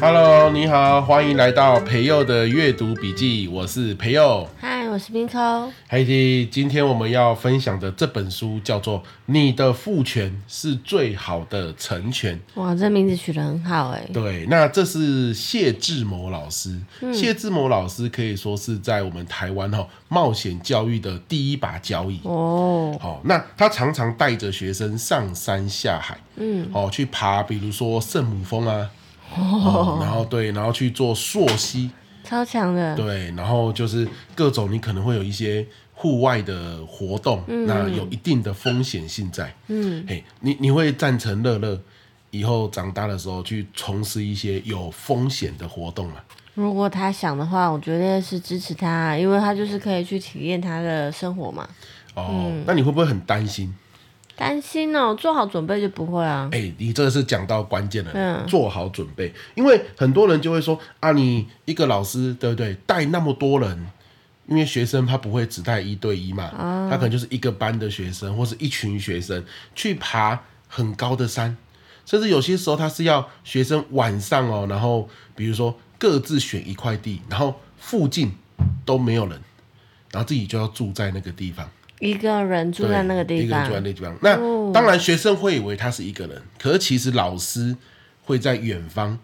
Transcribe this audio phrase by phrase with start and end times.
[0.00, 4.46] Hello，你好，欢迎来到培佑的阅读笔记，我是培祐。
[4.60, 5.38] 嗨，我是冰扣。
[5.88, 12.36] 嗨，T，今天我们要分享的这本书叫做《你的父权是最好的成全》。
[12.54, 14.08] 哇，这名字取得很好哎。
[14.12, 16.78] 对，那这是谢志谋老师。
[17.00, 22.96] 嗯、谢志谋老师可以说是在我们台湾哈冒险教育的第一把交椅哦。
[23.00, 28.88] 好，那他常常带着学生上山下海，嗯，哦去爬，比如说圣母峰啊。
[29.36, 31.90] 哦，然后对，然后去做溯溪，
[32.24, 32.96] 超强的。
[32.96, 39.54] 对，然后就是各种你可能会有一些户外的活动，嗯、那有一定的风险性在。
[39.68, 41.80] 嗯，嘿，你你会赞成乐乐
[42.30, 46.16] 以后长大的时候去从事一些有风险的活动吗？
[46.54, 51.68] 如果他想的话，我觉得是支持他，因为他就是可以去体验他的生活嘛。
[52.14, 53.72] 哦，嗯、那你会不会很担心？
[54.38, 56.48] 担心哦，做好准备就不会啊。
[56.52, 62.74] 哎、欸，你这个是讲到关键了，嗯，做好准备，因为很多人就会说啊，你一个老师对不对？
[62.86, 63.90] 带那么多人，
[64.46, 69.44] 因为学生他不会只带一对一嘛，哦、他可能就是一个班的学生或是一群学生
[69.74, 71.56] 去爬很高的山，
[72.06, 78.32] 甚至有些时候他是要学生晚上哦，然后比如说各自选一块地，然后附近
[78.84, 79.40] 都没有人，
[80.12, 81.68] 然后自己就要住在那个地方。
[82.00, 84.16] 一个人住在那个地方，一个人住在那个地方。
[84.22, 87.76] 那、哦、当然，学生会以为他是一个人，可是其实老师
[88.24, 89.18] 会在远方，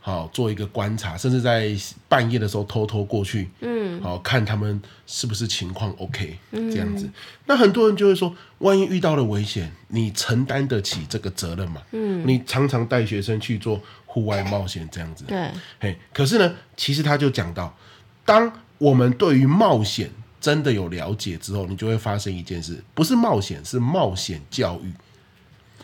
[0.00, 1.74] 好做一个观察，甚至在
[2.08, 7.08] 半夜的时候偷偷过去，嗯，好看他们是不是情况 OK，嗯、这样子。
[7.46, 11.82] 那很多人就会说，万一遇到了危险，你承担得起这个责任吗？
[11.92, 15.96] 嗯，你常常带学生去做户外冒险，这样子，对，嘿。
[16.12, 17.76] 可是呢，其实他就讲到，
[18.24, 20.10] 当我们对于冒险
[20.40, 24.92] 真的有了解之后，你就会发生一件事，不是冒险，是冒险教育。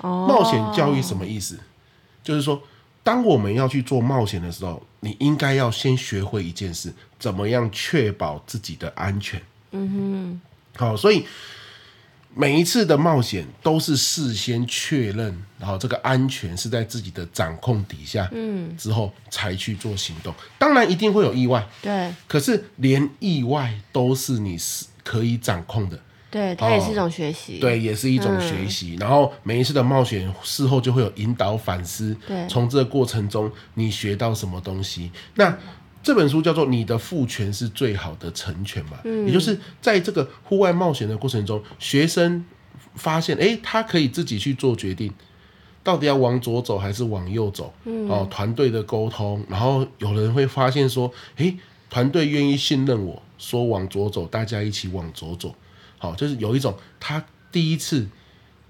[0.01, 1.59] 哦，冒险教育什么意思？
[2.23, 2.61] 就是说，
[3.03, 9.41] 当我们要去做冒险的时候，你应该要先学会一件事，怎么样确保自己的安全。
[9.73, 10.41] 嗯
[10.75, 11.25] 哼，好，所以。
[12.39, 20.35] 每一次的冒险都是事先确认，然后这个安全是在自己的掌控底下，嗯，之后才去做行动。
[20.59, 22.13] 当然一定会有意外，对。
[22.29, 25.99] 可是连意外都是你是可以掌控的，
[26.31, 28.97] 对，它也是一种学习，对，也是一种学习。
[28.97, 35.11] 嗯、然后每一次的冒险事后就会有引导反思，对，从这个过程中你学到什么东西？
[35.37, 35.57] 那。
[36.07, 42.45] 这本书叫做《你的父权是最好的成全》嘛，嗯，也就是在这个户外冒险的过程中，学生
[42.95, 45.13] 发现，哎，他可以自己去做决定，
[45.83, 51.53] 到底要往左走还是往右走，嗯，哦，团队的沟通，然后有人会发现说，哎，
[51.91, 55.53] 团队愿意信任我，说往左走，大家一起往左走，
[55.99, 58.07] 好，就是有一种他第一次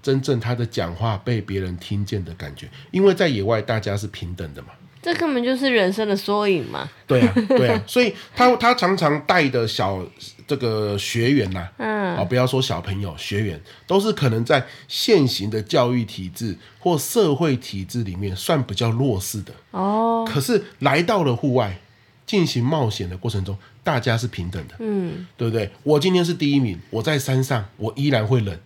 [0.01, 4.69] 真正他的讲话被别人听见的感觉，因为在野外大家是平等的嘛。
[5.01, 6.89] 这根本就是人生的缩影嘛！
[7.05, 10.05] 对啊，对啊， 所以他他常常带的小
[10.45, 20.27] 这个学员呐、啊，嗯，啊，不要说小朋友，学员都是可能在现行的教育体制或社会体制里面算比较弱势的哦。
[20.27, 21.79] 可是来到了户外
[22.25, 25.69] 进行冒险的过程中，大家是平等的，嗯，对不对？
[25.83, 28.57] 我今天是第一名，我在山上，我依然会冷。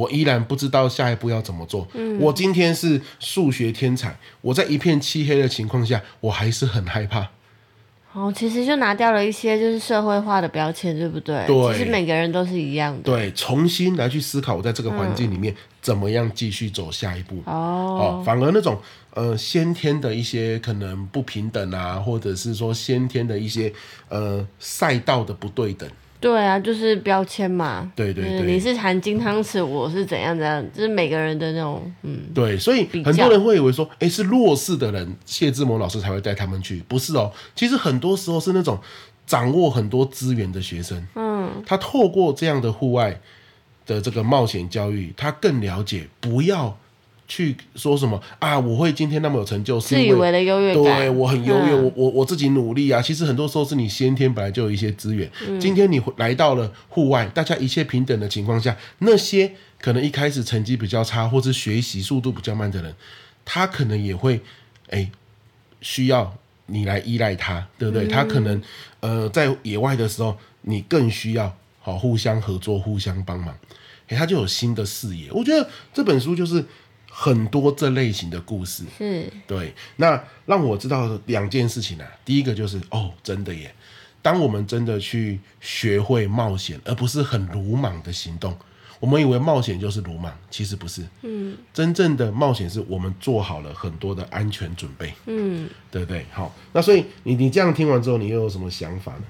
[0.00, 1.86] 我依然不知道下一步要怎么做。
[1.92, 7.28] 嗯，我今天是数学天才，我在一片漆黑的情况下，我还是很害怕。
[8.12, 11.46] 哦，其实就拿掉了一些就是社会化的标签，对不对？
[11.46, 13.02] 对，其实每个人都是一样的。
[13.02, 17.36] 对，重新来去思考，我在这个环境里面怎么样继续走下一步。
[17.44, 17.52] 哦，
[18.00, 18.76] 哦，反而那种
[19.14, 23.72] 呃先天的一些可能不平等啊，或者是说先天的一些
[24.08, 25.88] 呃赛道的不对等。
[26.20, 27.90] 对啊，就是标签嘛。
[27.96, 32.20] 对对对，你是含金汤匙，我是怎样怎样，就是每个人的那种嗯。
[32.34, 37.32] 对，所以很多人会以为说，哎，是弱势的人，谢志摩老师才会带他们去，不是哦。
[37.56, 38.78] 其实很多时候是那种
[39.26, 43.18] 掌握很多资源的学生，嗯，他透过这样的户外
[43.86, 46.76] 的这个冒险教育，他更了解不要。
[47.30, 48.58] 去说什么啊？
[48.58, 50.82] 我会今天那么有成就，是因为自以为的优越感。
[50.82, 53.00] 对，我很优越，嗯、我我我自己努力啊。
[53.00, 55.30] 其实很多时候是你先天本来就有一些资源。
[55.46, 62.92] 嗯、今天你来到了户外，大家一切平等的情况下，那些可能一开始成绩比较差，或是学习速度比较慢的人，
[63.44, 64.40] 他可能也会
[64.88, 65.08] 哎
[65.80, 66.36] 需要
[66.66, 68.06] 你来依赖他，对不对？
[68.06, 68.60] 嗯、他可能
[68.98, 73.56] 呃在野外的时候，你更需要好互相合作、互相帮忙，
[74.08, 75.30] 哎，他就有新的视野。
[75.30, 76.64] 我觉得这本书就是。
[77.10, 79.74] 很多这类型的故事，是对。
[79.96, 83.74] 那让我知道两件事情啊，第一个就是哦，真的耶。
[84.22, 88.56] 当我们真的去学会冒险，而不是很鲁莽的行动，
[88.98, 91.02] 我们以为冒险就是鲁莽，其实不是。
[91.22, 95.12] 嗯，真正的冒险是我们做好了很多的安全准备。
[95.26, 96.24] 嗯，对不对？
[96.32, 99.22] 好，那所以你你这样听完之后，你又有什么想法呢？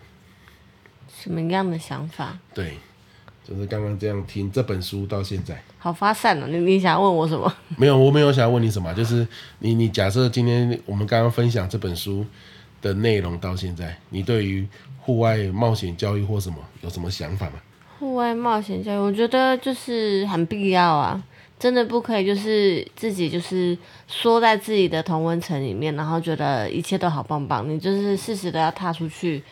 [1.23, 2.38] 什么样的想法？
[2.55, 2.76] 对，
[3.48, 6.46] 就是刚刚这样听这本书到现在，好发散了。
[6.46, 7.52] 你你想问我什么？
[7.76, 9.26] 没有，我没有想要问你什么，就是
[9.58, 12.25] 你你假设今天我们刚刚分享这本书
[12.81, 14.66] 的内容到现在，你对于
[14.98, 17.54] 户外冒险教育或什么有什么想法吗？
[17.98, 21.22] 户外冒险教育，我觉得就是很必要啊！
[21.58, 23.76] 真的不可以，就是自己就是
[24.08, 27.69] 缩在自己的同温层里面，然后觉得一切都好棒棒。
[27.69, 29.42] 你就是适时的要踏出去，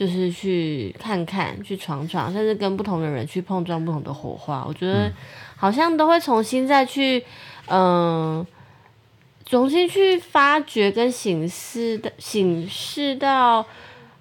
[0.00, 4.64] 就是去看看，去闯闯，甚至跟不同的人去碰撞不同的火花。
[4.66, 5.12] 我觉得
[5.56, 7.22] 好像都会重新再去，
[7.66, 8.46] 嗯、呃，
[9.44, 13.66] 重新去发掘跟醒思的，醒视到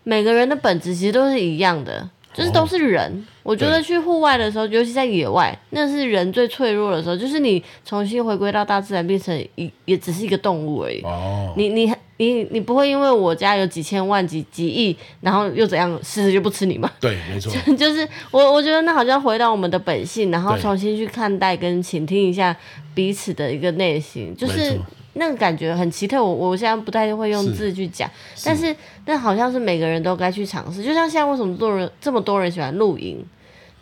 [0.04, 2.10] 每个人的本质其实都是一样的。
[2.34, 7.18] 就是都是人，哦、我觉得去户外的时候，尤其在野外，那是人最脆弱的时候。
[7.18, 11.02] 就是你重新回归到大自然，变成一也只是一个动物而已。
[11.02, 16.90] 哦，你你你你不会因为我家有几千万几几亿，然后又怎样，狮子就不吃你吗？
[17.00, 17.52] 对，没错。
[17.76, 22.56] 就是我我觉得那好像回到我们的本性，然后重新去看待跟倾听一下
[22.94, 24.80] 彼此的一个内心，就是。
[25.14, 28.10] 那个感觉很奇特，我我现在不太会用字去讲，
[28.46, 28.76] 但是
[29.06, 30.84] 那好像是每个人都该去尝试。
[30.84, 33.26] 就像现在为什么多人这么多人喜欢露营，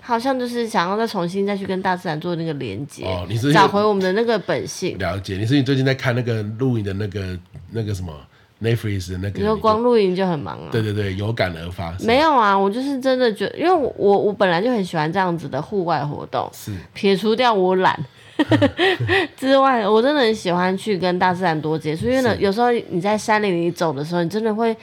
[0.01, 4.97] 好像就是想要再重新再去跟大自然做那个连接，哦，你是找回我们的那个本性。
[4.97, 7.37] 了解，你是你最近在看那个露营的那个
[7.71, 8.13] 那个什么
[8.61, 9.39] Netflix 的那个？
[9.39, 10.69] 你说光露营就很忙啊？
[10.71, 11.93] 对对对，有感而发。
[11.99, 17.99] 没有啊，我就是真的觉得，因为我我我本来就很喜欢这样子的户外活动，是撇除掉我懒。
[19.35, 24.75] 之外，我真的很喜欢去跟大自然多接触，因为呢，有时候你在山林里走的时候，你真的会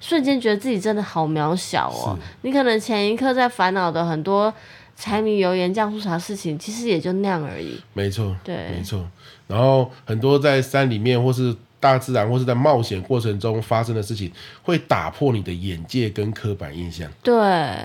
[0.00, 2.18] 瞬间觉得自己真的好渺小哦。
[2.42, 4.52] 你可能前一刻在烦恼的很多
[4.96, 7.80] 柴米油盐酱醋茶事情，其实也就那样而已。
[7.92, 9.06] 没错，对，没错。
[9.46, 14.30] 然后很多在山里面或是大自然或是在冒险过程中发生的事情，
[14.62, 17.10] 会打破你的眼界跟刻板印象。
[17.22, 17.34] 对，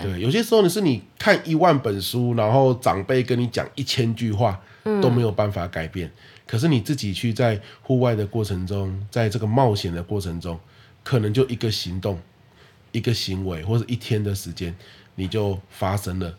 [0.04, 4.62] 对，有些时候你是你看一万本书，然后长辈跟你讲一千句话。
[5.02, 6.12] 都没有办法改变，
[6.46, 10.60] 可是你自己去在户外的过程中，在这个冒险的过程中，
[11.04, 12.20] 可能就一个行动、
[12.92, 14.76] 一个行为，或者一天的时间，
[15.16, 16.32] 你就发生了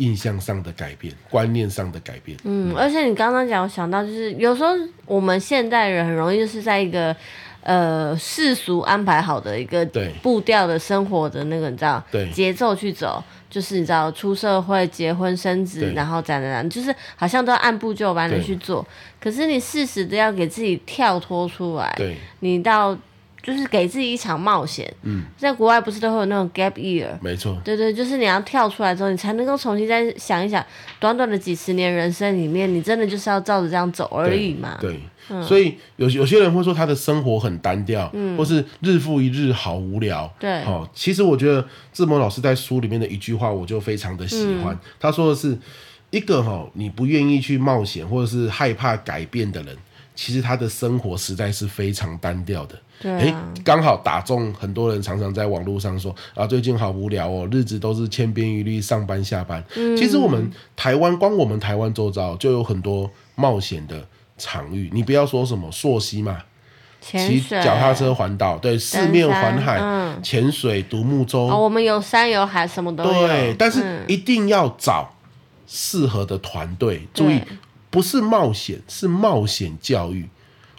[0.00, 2.36] 印象上的改变、观念上的改变。
[2.44, 4.70] 嗯，而且你刚刚讲，我想到就是有时候
[5.06, 7.14] 我们现代人很容易就是在一个
[7.62, 9.86] 呃世俗安排好的一个
[10.22, 12.02] 步调的生活的那个你知道
[12.32, 13.22] 节奏去走。
[13.50, 18.86] 就是你知道出社会、结婚、生子，然后怎样怎样，就是好像都要按部就班的去做。
[19.20, 21.92] 可是你适时的要给自己跳脱出来，
[22.38, 22.96] 你到
[23.42, 24.92] 就是给自己一场冒险。
[25.02, 27.08] 嗯，在国外不是都会有那种 gap year？
[27.20, 30.64] 没错，对对，就是你要跳出来之后，你才能够重新再想一想，
[30.98, 34.78] 短短的几十年人生里面，你真的就是要照着这样走而已嘛？
[34.80, 34.92] 对。
[34.92, 35.00] 对
[35.44, 44.76] 所以有有些人会说他的生活很单调，嗯，或是日复一日好无聊，对，好，其实我觉得志摩老师在书里面的一句话，我就非常的喜欢。
[44.98, 45.56] 他说的是，
[46.10, 49.76] 一个哈，你不愿意去冒险或者是害怕改变的人，
[50.16, 52.76] 其实他的生活实在是非常单调的。
[53.00, 59.64] 对，哎，刚好打中很多人常常在网络上说啊，最近好无聊哦，日子都是千篇一律，上班下班。
[59.74, 64.06] 其实我们台湾，光我们台湾周遭就有很多冒险的。
[64.42, 66.38] 场域，你不要说什么溯溪嘛，
[66.98, 69.76] 骑脚踏车环岛，对，四面环海，
[70.22, 71.62] 潜、嗯、水、独木舟、哦。
[71.62, 73.28] 我们有山有海，什么都有。
[73.28, 75.12] 对，但是一定要找
[75.66, 77.02] 适合的团队。
[77.02, 77.38] 嗯、注意，
[77.90, 80.26] 不是冒险，是冒险教育。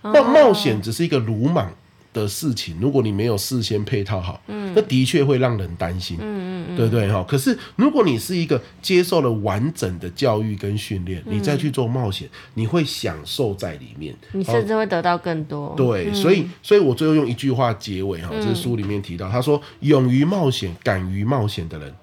[0.02, 1.72] 冒冒险只是一个鲁莽
[2.14, 7.24] 的事情，如果你没有事先配套好，嗯，那的确会让人担心，嗯嗯嗯，对不对哈？
[7.28, 15.74] 可是如果你是一个接受了完整的教育跟训练，嗯，你再去做冒险，你会享受在里面，你甚至会得到更多。
[15.78, 21.96] 对，嗯，所以，所以我最后用一句话结尾哈，这是书里面提到，他说：“勇于冒险、敢于冒险的人，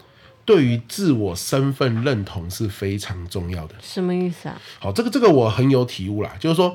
[0.45, 4.61] 对于自我身份认同是非常重要的。”什么意思啊？
[4.79, 6.75] 好，这个这个我很有体悟啦，就是说。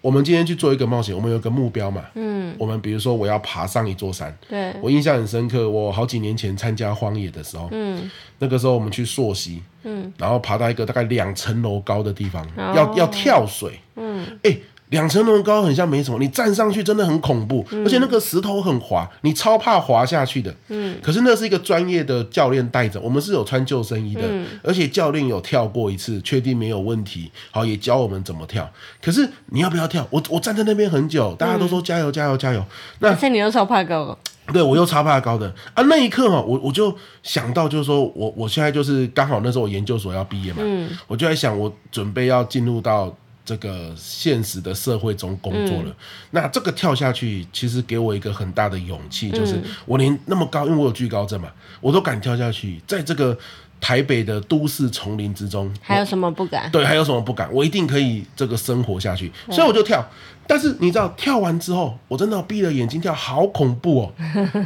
[0.00, 2.04] 我们今天去做一个冒险，我们有个目标嘛？
[2.14, 5.68] 嗯，我们比如说我要爬上一座山，对，我印象很深刻。
[5.68, 14.62] 我好几年前参加荒野的时候，嗯，那个时候我们去溯溪，嗯，然后爬到一个大概两层楼高的地方，哦、要要跳水，嗯，哎、欸。
[14.90, 20.54] 两层楼高很像没什么，你站上去真的很恐怖，嗯、而且那个石头很滑，你超怕滑下去的。
[20.68, 28.68] 嗯，可是那是一个专业的教练带着，我们是有穿救生衣的，嗯、而且教练有跳过一次，确定没有问题，好，也教我们怎么跳。
[29.02, 30.06] 可是你要不要跳？
[30.10, 32.64] 我我站在那边很久，大家都说加油加油加油。
[33.00, 34.18] 那而且你又超怕高。
[34.50, 35.82] 对，我又超怕高的啊！
[35.90, 43.14] 那一刻哈，我我就想到，就是说我我现在就是刚好那时候我研究所要毕业嘛，嗯，我就在想，我准备要进入到
[43.48, 45.88] 这个现实的社会中工作了。
[45.88, 45.94] 嗯、
[46.32, 51.48] 那这个跳下去，其实给我一个很大的勇气，就是我连那么高，因为我有惧高症嘛，
[51.80, 53.38] 我都敢跳下去，在这个。
[53.80, 56.68] 台北的都市丛林之中，还有什么不敢？
[56.72, 57.48] 对，还有什么不敢？
[57.52, 60.04] 我一定可以这个生活下去，所以我就跳。
[60.48, 64.12] 但是你知道，跳完之后，我真的闭了眼睛跳，好恐怖哦。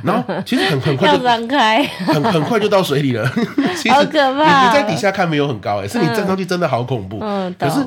[0.03, 3.31] 然后其实很很快就 张开，很很快就到水里了。
[3.77, 4.63] 其实好可怕！
[4.63, 7.19] 你你在底下看没有很高，哎，是你站上去真的好恐怖。
[7.21, 7.87] 嗯，可是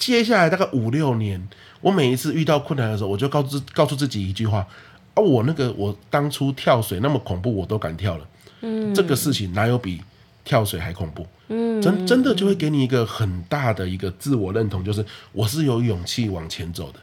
[0.00, 1.46] 接下来大概五六年，
[1.82, 4.66] 我每一次遇到困难的时候，我就告知告诉自己一句话：
[5.14, 8.26] 啊，我那个我当初跳水那么恐怖，我都敢跳了。
[8.62, 10.00] 嗯，这个事情哪有比？
[10.42, 16.98] 跳水还恐怖，嗯，真真的就会给你一个很大的一个自我认同，就是我是有勇气往前走的，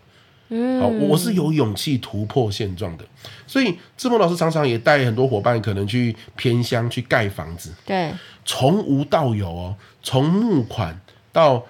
[0.50, 3.06] 嗯，好，我是有勇气突破现状的。
[3.46, 8.12] 所以志摩老师常常也带很多伙伴可能去偏乡去盖房子，对，
[8.44, 11.00] 从无到有哦，从募款
[11.32, 11.64] 到。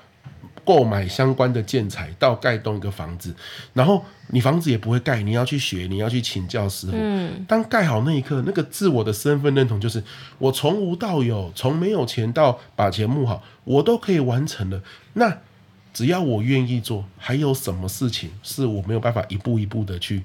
[0.68, 3.34] 购买相关的建材到盖动一个房子，
[3.74, 6.94] 然后你房子也不会盖，你要去学，你要去请教师傅。
[7.00, 10.04] 嗯，当盖好那一刻，那个自我的身份认同就是
[10.40, 14.84] 我从无到有，从没有钱到把钱募好，我都可以完成了。
[15.14, 15.38] 那
[15.94, 20.24] 只要我愿意做，还有什么事情是我没有办法一步一步的去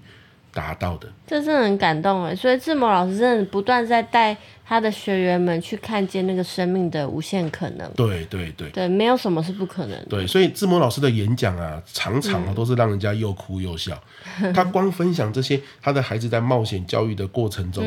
[0.52, 1.09] 达到的？
[1.26, 2.35] 这真的很感动哎！
[2.35, 4.37] 所以志摩老师真的不断在带。
[4.64, 7.90] 他的学员们去看见那个生命的无限可能。
[7.94, 10.06] 对对对，对，没有什么是不可能的。
[10.09, 14.02] 对，所以志摩老师的演讲啊，常常都是让人家又哭又笑。
[14.40, 17.85] 嗯、 他光分享这些他的孩子在冒险教育的过程中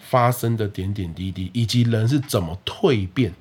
[0.00, 3.32] 发生的点点滴滴，以及人是怎么蜕变，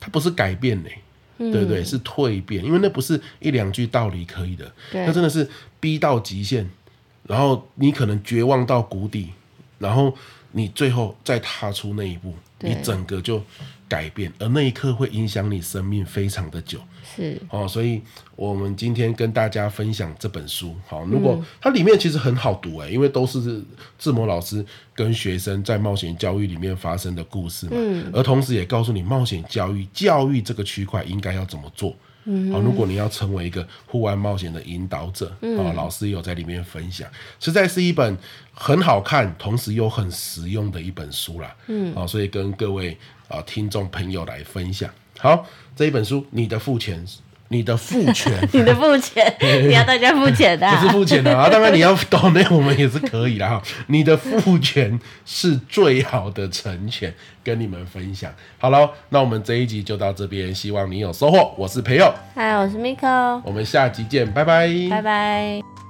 [0.00, 1.84] 他不是改变呢、欸，对不对？
[1.84, 5.46] 是蜕变，因为那不是一两句道理可以的，那真的是
[5.78, 6.70] 逼到极限，
[7.26, 9.30] 然后你可能绝望到谷底，
[9.78, 10.14] 然后。
[10.54, 13.42] 你最后再踏出那一步，你整个就
[13.88, 16.78] 改变，而那一刻会影响你生命非常的久。
[17.02, 18.02] 是哦，所以
[18.36, 20.76] 我们今天跟大家分享这本书。
[20.86, 23.64] 好，如果它里面其实很好读诶，因为都是
[23.98, 24.62] 志摩老师
[24.94, 27.72] 跟学生在冒险教育里面发生的故事嘛。
[27.76, 31.96] 嗯，而同时也告诉你冒险教育教育这个区块应该要怎么做。
[32.24, 37.08] 嗯，好，如果你要成为一个户外冒险的引导者，嗯，老师有在里面分享，
[37.40, 38.16] 实在是一本
[38.54, 41.54] 很好看，同时又很实用的一本书啦。
[41.66, 42.96] 嗯，好，所以跟各位
[43.28, 44.90] 啊听众朋友来分享。
[45.18, 47.06] 好，这一本书，你的父权。
[47.52, 49.22] 你的父权， 你的父权，
[49.68, 51.48] 你要大家付钱的，不是付钱的啊！
[51.50, 53.62] 当然你要懂那我们也是可以的哈。
[53.88, 57.12] 你的父权是最好的成全，
[57.44, 58.32] 跟你们分享。
[58.58, 61.54] 好了，那我们这一集就到这边，希望你有收获。
[61.58, 65.81] 我是培佑，嗨，我是 Miko，我们下集见，拜拜，拜拜。